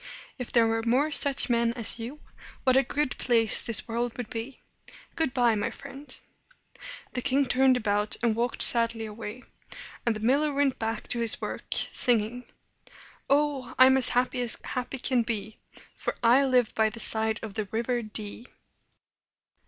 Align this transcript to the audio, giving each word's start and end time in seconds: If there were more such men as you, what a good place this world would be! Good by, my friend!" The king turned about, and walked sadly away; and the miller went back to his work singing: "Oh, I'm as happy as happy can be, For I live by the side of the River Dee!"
If 0.39 0.51
there 0.51 0.65
were 0.65 0.81
more 0.81 1.11
such 1.11 1.47
men 1.47 1.73
as 1.73 1.99
you, 1.99 2.21
what 2.63 2.75
a 2.75 2.81
good 2.81 3.15
place 3.19 3.61
this 3.61 3.87
world 3.87 4.17
would 4.17 4.31
be! 4.31 4.59
Good 5.15 5.31
by, 5.31 5.53
my 5.53 5.69
friend!" 5.69 6.17
The 7.13 7.21
king 7.21 7.45
turned 7.45 7.77
about, 7.77 8.17
and 8.23 8.35
walked 8.35 8.63
sadly 8.63 9.05
away; 9.05 9.43
and 10.03 10.15
the 10.15 10.19
miller 10.19 10.51
went 10.51 10.79
back 10.79 11.07
to 11.09 11.19
his 11.19 11.39
work 11.39 11.65
singing: 11.71 12.45
"Oh, 13.29 13.75
I'm 13.77 13.95
as 13.95 14.09
happy 14.09 14.41
as 14.41 14.57
happy 14.63 14.97
can 14.97 15.21
be, 15.21 15.59
For 15.95 16.15
I 16.23 16.45
live 16.45 16.73
by 16.73 16.89
the 16.89 16.99
side 16.99 17.39
of 17.43 17.53
the 17.53 17.65
River 17.65 18.01
Dee!" 18.01 18.47